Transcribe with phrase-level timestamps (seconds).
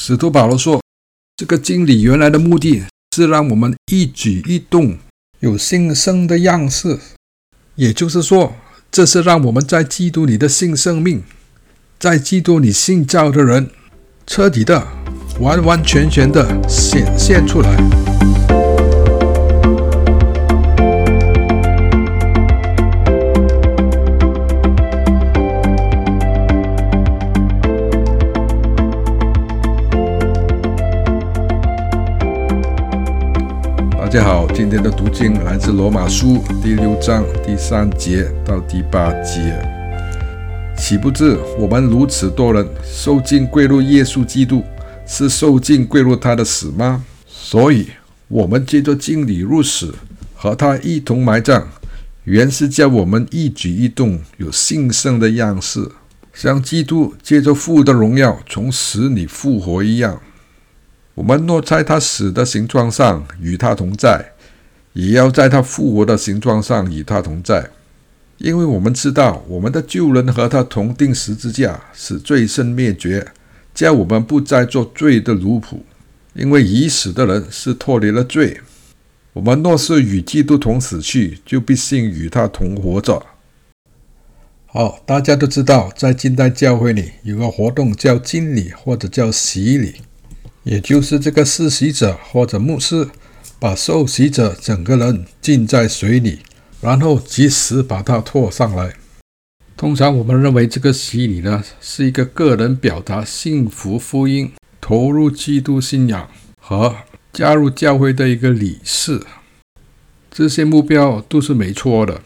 [0.00, 0.82] 使徒保罗说
[1.36, 4.98] ：“这个经理原来的目的是让我们一举一动
[5.40, 6.98] 有新生的样式，
[7.76, 8.54] 也就是说，
[8.90, 11.22] 这是让我们在基督里的新生命，
[11.98, 13.70] 在基督里新造的人，
[14.26, 14.86] 彻底的、
[15.40, 17.76] 完完全全的显现出来。”
[34.14, 39.60] 大家好，今天的读经来自罗马书第六章第三节到第八节。
[40.78, 44.62] 岂不知我们如此多人受尽归入耶稣基督，
[45.04, 47.04] 是受尽归入他的死吗？
[47.26, 47.88] 所以，
[48.28, 49.92] 我们借着敬礼入死，
[50.32, 51.64] 和他一同埋葬，
[52.22, 55.90] 原是叫我们一举一动有兴盛的样式，
[56.32, 60.20] 像基督借着父的荣耀从死里复活一样。
[61.14, 64.32] 我们若在他死的形状上与他同在，
[64.92, 67.70] 也要在他复活的形状上与他同在，
[68.38, 73.26] 因为我们知道我们的旧人和他同钉十字架，使罪身灭绝，
[73.72, 75.78] 叫我们不再做罪的奴仆。
[76.34, 78.60] 因为已死的人是脱离了罪。
[79.34, 83.24] 我们若是与基督同死去，就必信与他同活着。
[84.66, 89.94] 好，大家都知道，在近代教会里有个活动叫敬礼，或者叫洗礼。
[90.64, 93.08] 也就是这个施洗者或者牧师，
[93.58, 96.40] 把受洗者整个人浸在水里，
[96.80, 98.94] 然后及时把他拖上来。
[99.76, 106.96] 通常我们认为这个洗礼呢，是一个个人表达幸福福音、投入基督信仰和
[107.32, 109.20] 加入教会的一个礼事。
[110.30, 112.22] 这些目标都是没错的，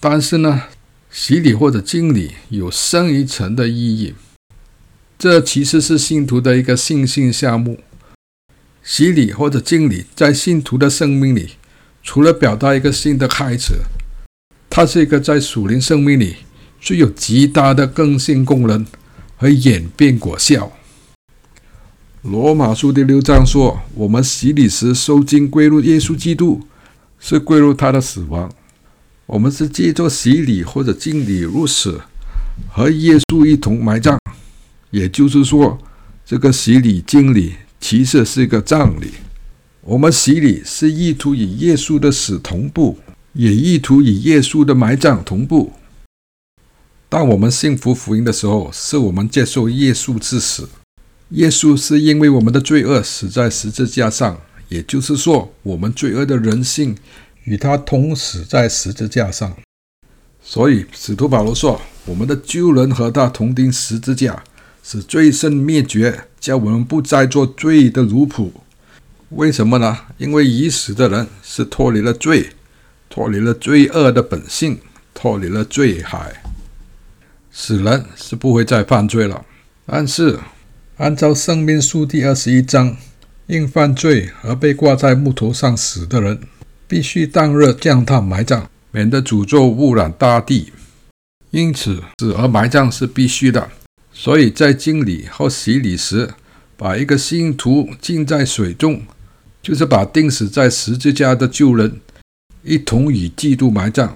[0.00, 0.64] 但是呢，
[1.10, 4.14] 洗礼或者浸礼有深一层的意义。
[5.18, 7.80] 这其实是信徒的一个信心项目。
[8.84, 11.54] 洗礼或者敬礼，在信徒的生命里，
[12.04, 13.74] 除了表达一个新的开始，
[14.70, 16.36] 它是一个在属灵生命里
[16.78, 18.86] 具有极大的更新功能
[19.36, 20.72] 和演变果效。
[22.22, 26.60] 罗马书第六章说：“我们洗礼时受浸归入耶稣基督，
[27.18, 28.52] 是归入他的死亡。
[29.26, 32.00] 我们是借着洗礼或者敬礼入死，
[32.70, 34.16] 和耶稣一同埋葬。”
[34.90, 35.78] 也就是说，
[36.24, 39.12] 这个洗礼、浸礼其实是一个葬礼。
[39.82, 42.98] 我们洗礼是意图与耶稣的死同步，
[43.32, 45.72] 也意图与耶稣的埋葬同步。
[47.08, 50.68] 当我们信服福音的时候，是我们接受耶稣之死。
[51.30, 56.96] 耶稣是因为我们的罪恶死在十字架上，也就是说，我们罪恶的人性
[57.44, 59.56] 与他同死在十字架上。
[60.42, 64.42] 所以，使徒保罗说：“我们的旧人和他同钉十字架。”
[64.90, 68.48] 使罪身灭绝，叫我们不再做罪的奴仆。
[69.28, 69.98] 为什么呢？
[70.16, 72.52] 因为已死的人是脱离了罪，
[73.10, 74.78] 脱离了罪恶的本性，
[75.12, 76.42] 脱离了罪海。
[77.52, 79.44] 死人是不会再犯罪了。
[79.84, 80.38] 但是，
[80.96, 82.96] 按照《生命书》第二十一章，
[83.46, 86.40] 因犯罪而被挂在木头上死的人，
[86.86, 90.72] 必须当日将他埋葬，免得诅咒污染大地。
[91.50, 93.68] 因此，死而埋葬是必须的。
[94.20, 96.28] 所以在敬礼和洗礼时，
[96.76, 99.02] 把一个信徒浸在水中，
[99.62, 102.00] 就是把钉死在十字架的旧人
[102.64, 104.10] 一同与基督埋葬，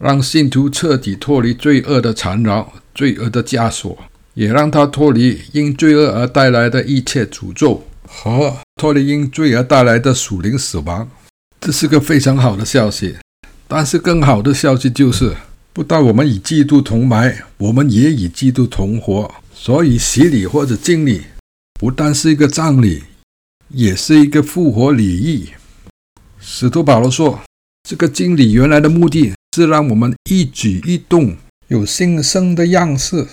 [0.00, 3.96] 让信徒彻底脱离罪恶的缠绕、罪恶的枷锁，
[4.34, 11.08] 也让他脱离因罪恶而带来的一切诅咒和脱离因罪而带来的属灵死亡。
[11.60, 13.14] 这是个非常好的消息。
[13.68, 15.36] 但是更好的消息就是。
[15.76, 19.30] 不但我们与基督同埋，我们也与基督同活。
[19.52, 21.24] 所以洗礼或者敬礼，
[21.78, 23.02] 不但是一个葬礼，
[23.68, 25.50] 也是一个复活礼仪。
[26.40, 27.42] 使徒保罗说，
[27.86, 31.36] 这个敬礼原来的目的是让我们一举一动
[31.68, 33.26] 有新生的样式，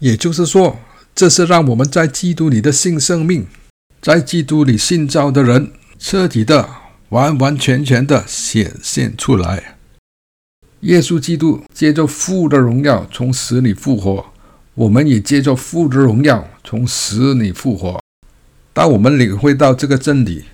[0.00, 0.78] 也就是说，
[1.14, 3.46] 这是让我们在基督里的新生命，
[4.02, 6.68] 在基督里新造的人，彻底的、
[7.08, 9.78] 完完全全的显现出来。
[10.80, 14.24] 耶稣基督借着父的荣耀从死里复活，
[14.74, 18.00] 我们也借着父的荣耀从死里复活。
[18.72, 20.44] 当我们领会到这个真理，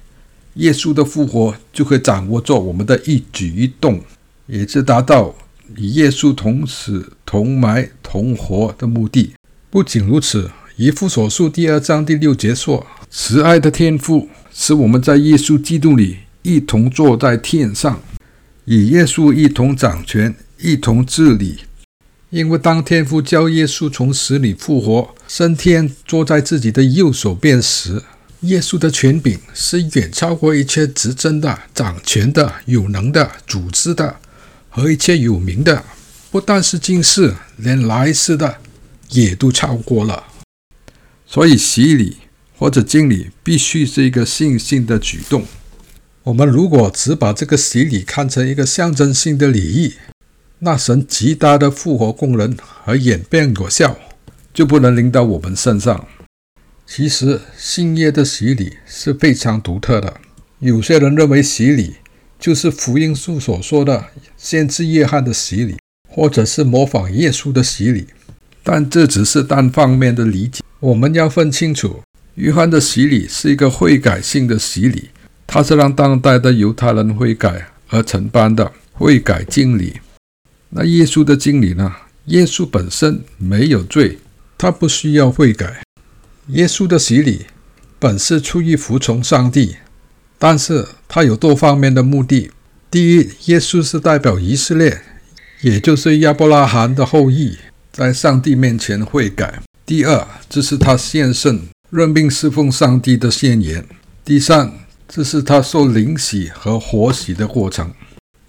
[0.54, 4.00] 耶稣的复活就可以掌握着我们的一举一动，
[4.46, 5.32] 也是达到
[5.76, 9.34] 与耶稣同死、同埋、同活的目的。
[9.70, 18.00] 不仅如此，以弗所述第二章第六节说：“慈爱的天父使我们在耶稣基督里一同坐在天上。”
[18.66, 21.60] 与耶稣一同掌权，一同治理，
[22.30, 28.02] 因为当天父叫耶稣从死里复活，升天，坐在自己的右手边时，
[28.40, 34.16] 耶稣的权柄是远超过一切执政的、掌权的、有能的、组织的
[34.68, 35.84] 和一切有名的，
[36.32, 38.58] 不但是今世，连来世的
[39.10, 40.24] 也都超过了。
[41.24, 42.16] 所以洗礼
[42.58, 45.46] 或者敬礼必须是一个信心的举动。
[46.26, 49.94] 我们如果只把这个洗礼看成一个象征性的礼仪，
[50.58, 53.96] 那神极大的复活功能和演变果效
[54.52, 56.08] 就不能临到我们身上。
[56.84, 60.16] 其实新约的洗礼是非常独特的。
[60.58, 61.94] 有些人认为洗礼
[62.40, 64.06] 就是福音书所说的
[64.36, 65.76] 先知约翰的洗礼，
[66.08, 68.08] 或者是模仿耶稣的洗礼，
[68.64, 70.64] 但这只是单方面的理解。
[70.80, 72.02] 我们要分清楚，
[72.34, 75.10] 约翰的洗礼是一个悔改性的洗礼，
[75.46, 80.00] 他是让当代的犹太人悔改而承办的悔改敬礼。
[80.70, 81.94] 那耶稣的敬礼呢？
[82.26, 84.18] 耶稣本身没有罪，
[84.58, 85.82] 他不需要悔改。
[86.48, 87.46] 耶稣的洗礼
[87.98, 89.76] 本是出于服从上帝，
[90.38, 92.50] 但是他有多方面的目的。
[92.90, 95.02] 第一，耶稣是代表以色列，
[95.60, 97.56] 也就是亚伯拉罕的后裔，
[97.92, 99.62] 在上帝面前悔改。
[99.84, 103.84] 第二，这是他献圣、任命侍奉上帝的宣言。
[104.24, 104.72] 第三，
[105.08, 107.92] 这是他受灵洗和活洗的过程。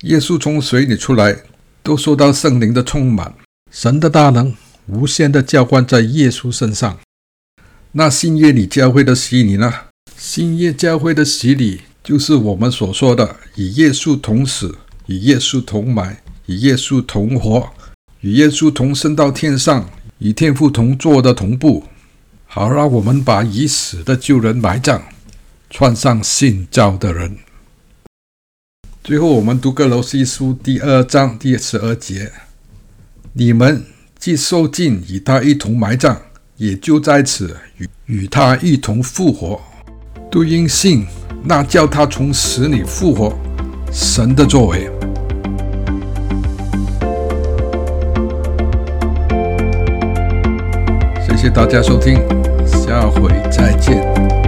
[0.02, 1.36] 耶稣从水里出来，
[1.82, 3.34] 都受到圣灵的充满，
[3.72, 4.56] 神的大能
[4.88, 6.98] 无限的浇灌在耶稣身上。
[7.92, 9.74] 那新约里教会的洗礼呢？
[10.18, 14.76] 新约教会的洗礼就是我们所说的与耶稣同死，
[15.06, 17.70] 与耶稣同埋，与耶稣同活，
[18.22, 19.90] 与耶稣同升到天上。
[20.20, 21.84] 与天父同坐的同步，
[22.48, 25.00] 好让我们把已死的旧人埋葬，
[25.70, 27.38] 穿上新造的人。
[29.04, 32.32] 最后，我们读个罗西书第二章第十二节：
[33.34, 33.86] 你们
[34.20, 36.18] 既受尽与他一同埋葬，
[36.58, 39.62] 也就在此与与他一同复活，
[40.30, 41.06] 都因信
[41.44, 43.38] 那叫他从死里复活
[43.92, 44.90] 神的作为。
[51.26, 52.16] 谢谢大家收听，
[52.66, 54.47] 下回再见。